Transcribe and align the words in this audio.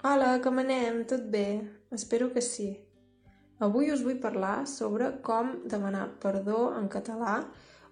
Hola, 0.00 0.38
com 0.38 0.60
anem? 0.62 1.00
Tot 1.10 1.24
bé? 1.26 1.58
Espero 1.90 2.28
que 2.30 2.38
sí. 2.38 2.68
Avui 3.58 3.88
us 3.90 4.04
vull 4.06 4.20
parlar 4.22 4.60
sobre 4.70 5.08
com 5.26 5.48
demanar 5.66 6.04
perdó 6.22 6.68
en 6.78 6.86
català 6.86 7.40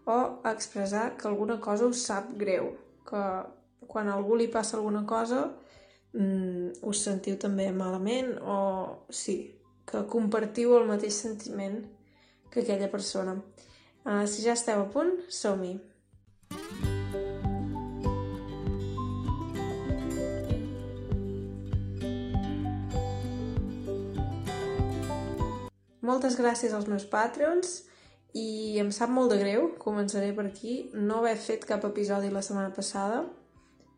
o 0.07 0.19
expressar 0.47 1.17
que 1.19 1.27
alguna 1.27 1.57
cosa 1.59 1.89
us 1.91 2.05
sap 2.07 2.29
greu, 2.39 2.69
que 3.11 3.25
quan 3.91 4.07
a 4.07 4.15
algú 4.15 4.39
li 4.39 4.47
passa 4.47 4.77
alguna 4.77 5.03
cosa 5.03 5.41
mm, 6.13 6.79
us 6.87 7.03
sentiu 7.09 7.41
també 7.43 7.73
malament 7.75 8.37
o 8.39 8.61
sí, 9.11 9.37
que 9.83 10.07
compartiu 10.07 10.79
el 10.79 10.87
mateix 10.87 11.19
sentiment 11.27 11.81
que 12.53 12.63
aquella 12.63 12.93
persona. 12.95 13.35
Uh, 14.07 14.23
si 14.31 14.47
ja 14.47 14.55
esteu 14.55 14.87
a 14.87 14.91
punt, 14.95 15.17
som-hi! 15.27 15.75
Moltes 26.07 26.37
gràcies 26.39 26.75
als 26.77 26.87
meus 26.87 27.07
Patreons 27.11 27.81
i 28.37 28.77
em 28.79 28.93
sap 28.95 29.11
molt 29.11 29.33
de 29.33 29.41
greu, 29.41 29.71
començaré 29.83 30.29
per 30.37 30.45
aquí, 30.47 30.75
no 30.95 31.23
haver 31.23 31.35
fet 31.41 31.65
cap 31.67 31.83
episodi 31.89 32.31
la 32.31 32.43
setmana 32.47 32.71
passada. 32.77 33.25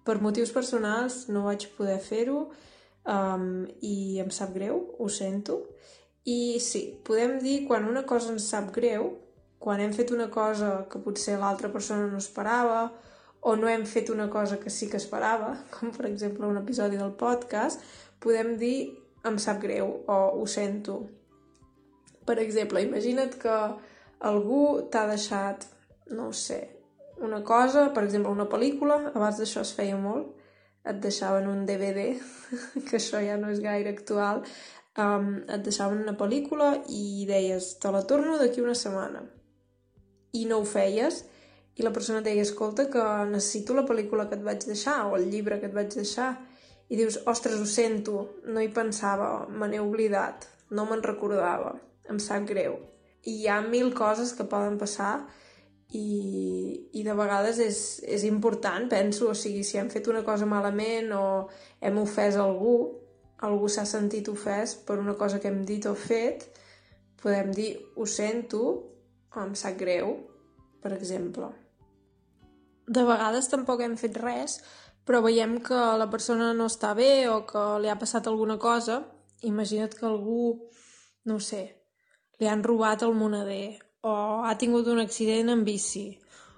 Per 0.07 0.16
motius 0.25 0.52
personals 0.55 1.27
no 1.29 1.45
vaig 1.49 1.66
poder 1.77 1.99
fer-ho 2.01 2.47
um, 2.47 3.66
i 3.85 4.21
em 4.23 4.30
sap 4.33 4.55
greu, 4.55 4.79
ho 4.97 5.09
sento. 5.13 5.59
I 6.25 6.57
sí, 6.65 6.85
podem 7.05 7.37
dir 7.45 7.59
quan 7.66 7.89
una 7.91 8.07
cosa 8.09 8.33
ens 8.33 8.49
sap 8.55 8.71
greu, 8.73 9.11
quan 9.59 9.83
hem 9.83 9.93
fet 9.93 10.15
una 10.15 10.30
cosa 10.33 10.87
que 10.88 11.02
potser 11.05 11.37
l'altra 11.37 11.69
persona 11.75 12.09
no 12.09 12.23
esperava 12.23 12.87
o 13.41 13.55
no 13.57 13.69
hem 13.69 13.85
fet 13.87 14.09
una 14.15 14.30
cosa 14.30 14.59
que 14.63 14.71
sí 14.71 14.88
que 14.88 14.97
esperava, 15.02 15.57
com 15.75 15.93
per 15.93 16.09
exemple 16.09 16.49
un 16.49 16.63
episodi 16.63 16.97
del 16.97 17.13
podcast, 17.21 17.85
podem 18.23 18.57
dir 18.57 18.79
em 19.29 19.37
sap 19.43 19.61
greu 19.61 19.99
o 20.07 20.19
ho 20.38 20.47
sento, 20.49 21.02
per 22.29 22.38
exemple, 22.43 22.84
imagina't 22.84 23.38
que 23.40 23.54
algú 24.30 24.65
t'ha 24.93 25.07
deixat, 25.09 25.65
no 26.12 26.32
sé, 26.32 26.59
una 27.24 27.43
cosa, 27.43 27.88
per 27.95 28.04
exemple, 28.04 28.32
una 28.32 28.48
pel·lícula, 28.51 28.98
abans 29.15 29.40
d'això 29.40 29.65
es 29.65 29.73
feia 29.74 29.96
molt, 29.98 30.35
et 30.88 31.01
deixaven 31.02 31.48
un 31.51 31.65
DVD, 31.68 32.10
que 32.87 32.98
això 32.98 33.23
ja 33.24 33.38
no 33.40 33.51
és 33.54 33.62
gaire 33.65 33.95
actual, 33.95 34.45
um, 35.01 35.32
et 35.48 35.65
deixaven 35.65 36.04
una 36.04 36.16
pel·lícula 36.20 36.74
i 36.95 37.24
deies, 37.29 37.74
te 37.82 37.93
la 37.95 38.04
torno 38.12 38.37
d'aquí 38.38 38.63
una 38.65 38.76
setmana. 38.79 39.24
I 40.38 40.45
no 40.51 40.60
ho 40.60 40.68
feies, 40.68 41.24
i 41.79 41.87
la 41.87 41.95
persona 41.95 42.20
et 42.20 42.29
deia, 42.29 42.45
escolta, 42.45 42.88
que 42.92 43.02
necessito 43.32 43.74
la 43.74 43.87
pel·lícula 43.88 44.29
que 44.29 44.38
et 44.38 44.45
vaig 44.45 44.68
deixar, 44.68 45.01
o 45.09 45.16
el 45.18 45.29
llibre 45.32 45.60
que 45.63 45.70
et 45.70 45.74
vaig 45.74 45.90
deixar, 45.96 46.32
i 46.88 46.96
dius, 46.96 47.20
ostres, 47.29 47.59
ho 47.60 47.68
sento, 47.68 48.24
no 48.48 48.63
hi 48.63 48.70
pensava, 48.73 49.46
me 49.48 49.68
n'he 49.68 49.82
oblidat, 49.82 50.48
no 50.70 50.87
me'n 50.88 51.04
recordava 51.04 51.76
em 52.09 52.18
sap 52.23 52.46
greu. 52.48 52.78
I 53.24 53.42
hi 53.42 53.48
ha 53.51 53.60
mil 53.64 53.92
coses 53.95 54.32
que 54.37 54.46
poden 54.48 54.78
passar 54.80 55.26
i, 55.92 56.90
i 56.92 57.02
de 57.04 57.14
vegades 57.16 57.59
és, 57.64 57.78
és 58.04 58.24
important, 58.28 58.88
penso, 58.90 59.30
o 59.32 59.37
sigui, 59.37 59.64
si 59.64 59.78
hem 59.80 59.88
fet 59.92 60.09
una 60.12 60.24
cosa 60.24 60.48
malament 60.48 61.12
o 61.16 61.26
hem 61.80 62.01
ofès 62.02 62.36
algú, 62.36 62.76
algú 63.45 63.70
s'ha 63.73 63.86
sentit 63.88 64.28
ofès 64.28 64.76
per 64.86 64.98
una 65.00 65.16
cosa 65.16 65.41
que 65.41 65.48
hem 65.48 65.62
dit 65.64 65.86
o 65.88 65.94
fet, 65.97 66.48
podem 67.22 67.53
dir 67.54 67.70
ho 67.97 68.06
sento 68.06 68.64
o 69.34 69.41
em 69.41 69.54
sap 69.56 69.78
greu, 69.81 70.12
per 70.82 70.92
exemple. 70.97 71.48
De 72.88 73.04
vegades 73.04 73.48
tampoc 73.53 73.82
hem 73.84 73.97
fet 74.00 74.16
res, 74.20 74.59
però 75.09 75.22
veiem 75.25 75.59
que 75.64 75.76
la 75.97 76.09
persona 76.12 76.53
no 76.56 76.69
està 76.69 76.92
bé 76.97 77.28
o 77.32 77.42
que 77.48 77.64
li 77.81 77.88
ha 77.88 77.98
passat 78.00 78.28
alguna 78.28 78.59
cosa. 78.60 79.03
Imagina't 79.44 79.94
que 79.97 80.04
algú, 80.04 80.69
no 81.25 81.38
sé, 81.41 81.78
li 82.39 82.49
han 82.49 82.62
robat 82.65 83.03
el 83.03 83.15
moneder 83.19 83.78
o 84.06 84.15
ha 84.47 84.55
tingut 84.59 84.87
un 84.89 85.03
accident 85.03 85.50
en 85.50 85.65
bici 85.67 86.06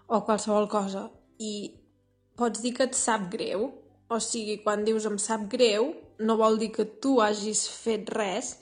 o 0.07 0.23
qualsevol 0.27 0.69
cosa. 0.69 1.09
I 1.39 1.73
pots 2.37 2.61
dir 2.63 2.75
que 2.77 2.89
et 2.89 2.99
sap 2.99 3.31
greu? 3.33 3.71
O 4.11 4.19
sigui, 4.21 4.59
quan 4.65 4.85
dius 4.85 5.07
em 5.07 5.17
sap 5.23 5.47
greu 5.51 5.93
no 6.21 6.37
vol 6.37 6.59
dir 6.61 6.71
que 6.75 6.85
tu 6.85 7.21
hagis 7.23 7.65
fet 7.71 8.11
res 8.13 8.57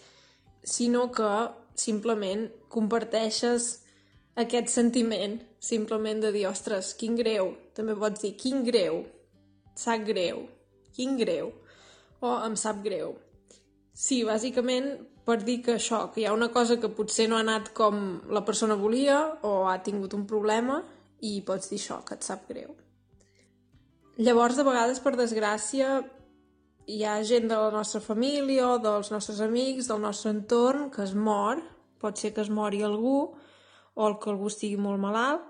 sinó 0.62 1.08
que 1.14 1.30
simplement 1.78 2.46
comparteixes 2.68 3.68
aquest 4.38 4.70
sentiment 4.70 5.38
simplement 5.58 6.20
de 6.22 6.30
dir, 6.32 6.46
ostres, 6.46 6.92
quin 6.94 7.16
greu. 7.18 7.54
També 7.74 7.96
pots 7.98 8.22
dir, 8.22 8.34
quin 8.38 8.62
greu? 8.66 9.02
Sap 9.78 10.04
greu, 10.06 10.44
quin 10.94 11.16
greu? 11.18 11.50
O 12.22 12.34
em 12.46 12.54
sap 12.58 12.82
greu. 12.84 13.16
Sí, 13.94 14.22
bàsicament 14.26 14.92
per 15.28 15.42
dir 15.44 15.58
que 15.60 15.74
això, 15.76 16.06
que 16.12 16.22
hi 16.22 16.26
ha 16.28 16.32
una 16.32 16.48
cosa 16.48 16.78
que 16.80 16.88
potser 16.88 17.26
no 17.28 17.36
ha 17.36 17.44
anat 17.44 17.74
com 17.76 17.98
la 18.32 18.40
persona 18.48 18.78
volia 18.80 19.18
o 19.44 19.66
ha 19.68 19.76
tingut 19.84 20.14
un 20.16 20.24
problema 20.30 20.78
i 21.20 21.42
pots 21.44 21.68
dir 21.68 21.76
això, 21.82 21.98
que 22.06 22.16
et 22.16 22.24
sap 22.24 22.46
greu. 22.48 22.72
Llavors, 24.18 24.56
de 24.56 24.64
vegades, 24.64 25.02
per 25.04 25.12
desgràcia, 25.18 25.98
hi 26.88 27.02
ha 27.04 27.18
gent 27.28 27.50
de 27.50 27.58
la 27.60 27.68
nostra 27.74 28.00
família 28.00 28.64
o 28.70 28.78
dels 28.80 29.12
nostres 29.12 29.42
amics, 29.44 29.90
del 29.90 30.00
nostre 30.00 30.32
entorn, 30.32 30.88
que 30.94 31.04
es 31.04 31.12
mor, 31.14 31.60
pot 32.00 32.16
ser 32.16 32.32
que 32.32 32.40
es 32.46 32.48
mori 32.48 32.80
algú 32.86 33.18
o 33.28 34.08
que 34.22 34.32
algú 34.32 34.48
estigui 34.48 34.80
molt 34.80 35.02
malalt, 35.02 35.44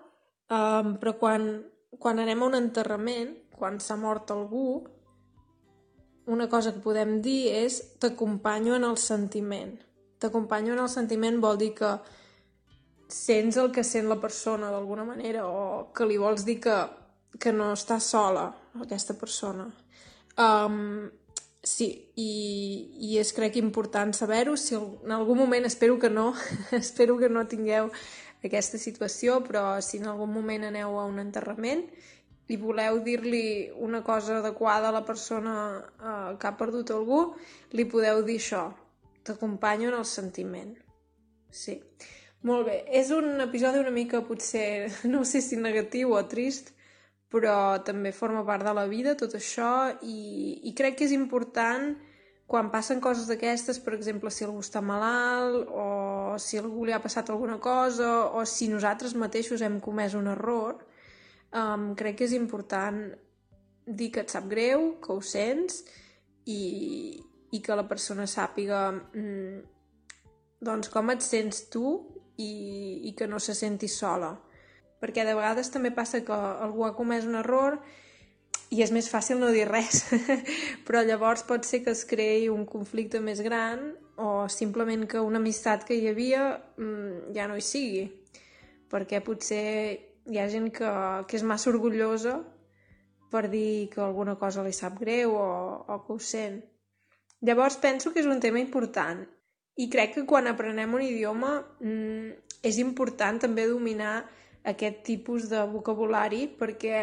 um, 0.50 0.96
però 0.98 1.14
quan, 1.20 1.46
quan 2.02 2.18
anem 2.18 2.42
a 2.42 2.50
un 2.50 2.58
enterrament, 2.58 3.36
quan 3.54 3.78
s'ha 3.78 3.96
mort 4.00 4.34
algú, 4.34 4.82
una 6.28 6.48
cosa 6.48 6.74
que 6.74 6.84
podem 6.84 7.18
dir 7.24 7.48
és 7.64 7.80
t'acompanyo 8.00 8.76
en 8.76 8.84
el 8.84 8.96
sentiment. 9.00 9.74
T'acompanyo 10.20 10.74
en 10.74 10.82
el 10.84 10.90
sentiment 10.92 11.40
vol 11.40 11.58
dir 11.60 11.72
que 11.78 11.96
sents 13.08 13.56
el 13.56 13.72
que 13.72 13.84
sent 13.84 14.08
la 14.10 14.18
persona 14.20 14.70
d'alguna 14.70 15.06
manera 15.08 15.46
o 15.48 15.88
que 15.96 16.06
li 16.06 16.18
vols 16.20 16.44
dir 16.44 16.58
que, 16.60 16.76
que 17.40 17.52
no 17.52 17.72
està 17.72 17.96
sola 18.04 18.50
aquesta 18.84 19.16
persona. 19.16 19.70
Um, 20.38 21.08
sí, 21.64 21.88
i, 22.20 22.30
i 23.08 23.16
és 23.18 23.32
crec 23.32 23.56
important 23.60 24.12
saber-ho. 24.14 24.56
Si 24.60 24.76
en 24.76 25.16
algun 25.16 25.40
moment, 25.40 25.64
espero 25.64 25.98
que 25.98 26.12
no, 26.12 26.34
espero 26.82 27.16
que 27.18 27.32
no 27.32 27.48
tingueu 27.48 27.88
aquesta 28.44 28.78
situació, 28.78 29.40
però 29.46 29.80
si 29.82 29.98
en 29.98 30.12
algun 30.12 30.30
moment 30.30 30.68
aneu 30.68 31.00
a 31.00 31.08
un 31.08 31.18
enterrament 31.24 31.88
i 32.48 32.56
voleu 32.56 33.00
dir-li 33.04 33.70
una 33.84 34.02
cosa 34.02 34.38
adequada 34.38 34.88
a 34.88 34.94
la 34.94 35.04
persona 35.04 35.54
eh, 35.78 36.36
que 36.40 36.48
ha 36.48 36.56
perdut 36.56 36.92
algú, 36.94 37.22
li 37.76 37.84
podeu 37.84 38.22
dir 38.24 38.38
això. 38.40 38.64
T'acompanyo 39.24 39.90
en 39.90 39.98
el 39.98 40.06
sentiment. 40.08 40.72
Sí. 41.52 41.76
Molt 42.48 42.68
bé. 42.68 42.78
És 42.94 43.10
un 43.10 43.40
episodi 43.42 43.80
una 43.82 43.92
mica, 43.92 44.22
potser, 44.24 44.88
no 45.12 45.24
sé 45.28 45.42
si 45.44 45.58
negatiu 45.60 46.14
o 46.16 46.24
trist, 46.30 46.72
però 47.28 47.82
també 47.84 48.12
forma 48.16 48.44
part 48.46 48.64
de 48.64 48.72
la 48.72 48.86
vida, 48.88 49.16
tot 49.18 49.34
això, 49.36 49.92
i, 50.00 50.60
i 50.64 50.74
crec 50.76 50.96
que 50.98 51.08
és 51.08 51.12
important 51.12 51.90
quan 52.48 52.70
passen 52.72 53.02
coses 53.04 53.26
d'aquestes, 53.28 53.76
per 53.84 53.92
exemple, 53.92 54.30
si 54.32 54.46
algú 54.46 54.62
està 54.64 54.80
malalt, 54.80 55.68
o 55.68 56.38
si 56.40 56.56
algú 56.56 56.86
li 56.88 56.94
ha 56.96 57.02
passat 57.04 57.28
alguna 57.28 57.58
cosa, 57.60 58.30
o 58.32 58.46
si 58.48 58.70
nosaltres 58.72 59.12
mateixos 59.20 59.60
hem 59.60 59.76
comès 59.84 60.16
un 60.16 60.30
error, 60.32 60.78
um, 61.52 61.94
crec 61.98 62.18
que 62.20 62.28
és 62.28 62.36
important 62.36 63.00
dir 63.88 64.10
que 64.12 64.24
et 64.24 64.32
sap 64.32 64.48
greu, 64.50 64.94
que 65.00 65.14
ho 65.14 65.22
sents 65.24 65.82
i, 66.46 67.18
i 67.52 67.60
que 67.64 67.76
la 67.76 67.86
persona 67.88 68.26
sàpiga 68.28 68.88
mm, 68.92 69.60
doncs 70.64 70.90
com 70.92 71.14
et 71.14 71.24
sents 71.24 71.64
tu 71.72 71.94
i, 72.36 73.08
i 73.08 73.14
que 73.16 73.28
no 73.30 73.40
se 73.40 73.54
senti 73.56 73.88
sola. 73.88 74.34
Perquè 74.98 75.24
de 75.24 75.36
vegades 75.38 75.70
també 75.70 75.92
passa 75.94 76.24
que 76.26 76.34
algú 76.34 76.84
ha 76.84 76.96
comès 76.96 77.26
un 77.26 77.38
error 77.38 77.78
i 78.74 78.82
és 78.84 78.92
més 78.92 79.08
fàcil 79.08 79.38
no 79.40 79.52
dir 79.54 79.68
res, 79.68 80.04
però 80.86 81.04
llavors 81.06 81.46
pot 81.48 81.64
ser 81.64 81.80
que 81.84 81.94
es 81.94 82.04
creï 82.08 82.48
un 82.52 82.66
conflicte 82.68 83.22
més 83.24 83.40
gran 83.40 83.92
o 84.18 84.48
simplement 84.50 85.06
que 85.08 85.22
una 85.22 85.38
amistat 85.40 85.86
que 85.88 85.96
hi 85.96 86.08
havia 86.10 86.50
mmm, 86.76 87.30
ja 87.36 87.46
no 87.48 87.56
hi 87.56 87.64
sigui, 87.64 88.04
perquè 88.90 89.22
potser 89.24 90.07
hi 90.28 90.38
ha 90.38 90.48
gent 90.52 90.70
que, 90.74 90.88
que 91.28 91.38
és 91.38 91.44
massa 91.46 91.70
orgullosa 91.70 92.38
per 93.32 93.48
dir 93.52 93.88
que 93.92 94.00
alguna 94.04 94.36
cosa 94.40 94.64
li 94.64 94.72
sap 94.72 94.98
greu 95.00 95.34
o, 95.36 95.48
o 95.88 95.98
que 96.04 96.14
ho 96.14 96.18
sent. 96.18 96.60
Llavors 97.44 97.78
penso 97.80 98.12
que 98.12 98.20
és 98.20 98.28
un 98.28 98.40
tema 98.40 98.60
important 98.60 99.22
i 99.78 99.86
crec 99.92 100.16
que 100.16 100.26
quan 100.26 100.48
aprenem 100.50 100.94
un 100.96 101.04
idioma 101.04 101.52
mmm, 101.80 102.32
és 102.66 102.80
important 102.82 103.38
també 103.38 103.68
dominar 103.70 104.24
aquest 104.66 105.04
tipus 105.06 105.46
de 105.48 105.62
vocabulari 105.70 106.48
perquè, 106.58 107.02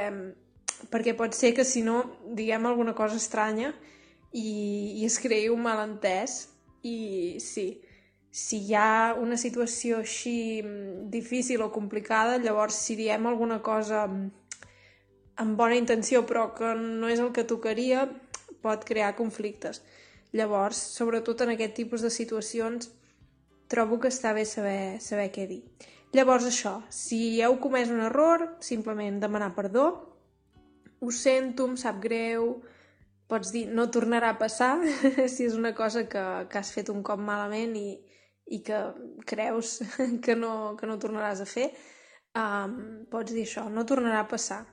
perquè 0.92 1.16
pot 1.16 1.34
ser 1.34 1.54
que 1.56 1.64
si 1.64 1.86
no 1.86 2.02
diguem 2.36 2.68
alguna 2.68 2.94
cosa 2.98 3.16
estranya 3.22 3.72
i, 4.36 5.00
i 5.00 5.06
es 5.08 5.18
creï 5.24 5.48
un 5.54 5.64
malentès 5.64 6.50
i 6.84 7.40
sí, 7.42 7.70
si 8.36 8.58
hi 8.68 8.74
ha 8.76 9.16
una 9.16 9.38
situació 9.40 10.02
així 10.04 10.60
mm, 10.60 11.06
difícil 11.14 11.62
o 11.64 11.70
complicada, 11.72 12.36
llavors 12.44 12.76
si 12.84 12.98
diem 13.00 13.30
alguna 13.30 13.62
cosa 13.64 14.02
mm, 14.10 14.26
amb 15.40 15.56
bona 15.56 15.78
intenció 15.80 16.26
però 16.28 16.50
que 16.58 16.74
no 16.76 17.08
és 17.08 17.22
el 17.24 17.32
que 17.32 17.46
tocaria, 17.48 18.10
pot 18.66 18.84
crear 18.84 19.14
conflictes. 19.16 19.80
Llavors, 20.36 20.82
sobretot 20.98 21.46
en 21.46 21.54
aquest 21.54 21.78
tipus 21.78 22.04
de 22.04 22.12
situacions, 22.12 22.90
trobo 23.72 24.02
que 24.04 24.12
està 24.12 24.34
bé 24.36 24.44
saber, 24.44 25.00
saber 25.00 25.30
què 25.32 25.46
dir. 25.48 25.62
Llavors, 26.12 26.48
això, 26.50 26.82
si 26.92 27.40
heu 27.40 27.56
comès 27.64 27.94
un 27.94 28.02
error, 28.04 28.44
simplement 28.60 29.22
demanar 29.22 29.54
perdó, 29.56 29.86
ho 31.00 31.12
sento, 31.12 31.70
em 31.72 31.78
sap 31.80 32.04
greu, 32.04 32.58
pots 33.32 33.54
dir 33.56 33.64
no 33.72 33.88
tornarà 33.96 34.34
a 34.34 34.40
passar 34.44 34.74
si 35.34 35.48
és 35.48 35.56
una 35.56 35.72
cosa 35.78 36.04
que, 36.12 36.26
que 36.52 36.60
has 36.60 36.74
fet 36.76 36.92
un 36.92 37.00
cop 37.04 37.24
malament 37.32 37.74
i, 37.80 37.96
i 38.48 38.62
que 38.66 38.80
creus 39.26 39.80
que 40.26 40.36
no, 40.36 40.76
que 40.80 40.88
no 40.90 41.00
tornaràs 41.02 41.42
a 41.42 41.50
fer, 41.50 41.72
um, 42.38 43.06
pots 43.12 43.34
dir 43.34 43.46
això, 43.48 43.66
no 43.70 43.86
tornarà 43.88 44.22
a 44.24 44.30
passar. 44.30 44.64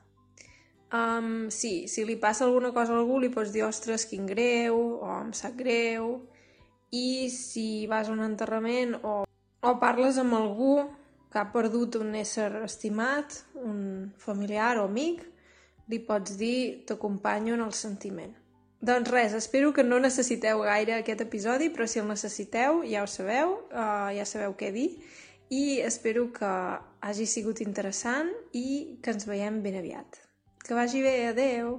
Um, 0.93 1.49
sí, 1.49 1.89
si 1.89 2.05
li 2.05 2.19
passa 2.21 2.45
alguna 2.45 2.73
cosa 2.77 2.93
a 2.93 2.99
algú 3.01 3.17
li 3.19 3.31
pots 3.33 3.53
dir 3.55 3.65
ostres, 3.65 4.05
quin 4.11 4.27
greu, 4.29 4.77
o 5.01 5.13
em 5.23 5.33
sap 5.33 5.57
greu, 5.57 6.19
i 6.93 7.31
si 7.33 7.87
vas 7.89 8.11
a 8.11 8.13
un 8.13 8.21
enterrament 8.21 8.99
o, 9.01 9.23
o 9.25 9.71
parles 9.81 10.19
amb 10.21 10.37
algú 10.37 10.75
que 11.33 11.41
ha 11.41 11.49
perdut 11.55 11.97
un 11.97 12.13
ésser 12.21 12.51
estimat, 12.61 13.39
un 13.57 14.13
familiar 14.21 14.77
o 14.83 14.85
amic, 14.85 15.25
li 15.89 16.03
pots 16.05 16.37
dir 16.37 16.85
t'acompanyo 16.87 17.57
en 17.57 17.65
el 17.65 17.73
sentiment. 17.73 18.35
Doncs 18.83 19.11
res, 19.13 19.35
espero 19.39 19.71
que 19.73 19.85
no 19.87 20.01
necessiteu 20.03 20.65
gaire 20.67 20.97
aquest 20.97 21.21
episodi, 21.23 21.69
però 21.71 21.87
si 21.87 22.01
el 22.03 22.09
necessiteu 22.11 22.81
ja 22.91 23.05
ho 23.05 23.11
sabeu, 23.11 23.53
uh, 23.71 24.11
ja 24.11 24.27
sabeu 24.27 24.57
què 24.59 24.73
dir, 24.75 24.89
i 25.55 25.79
espero 25.87 26.27
que 26.35 26.51
hagi 27.07 27.29
sigut 27.31 27.63
interessant 27.63 28.33
i 28.59 28.99
que 29.05 29.15
ens 29.15 29.29
veiem 29.29 29.61
ben 29.63 29.79
aviat. 29.79 30.19
Que 30.67 30.75
vagi 30.75 31.03
bé, 31.05 31.15
adeu! 31.29 31.77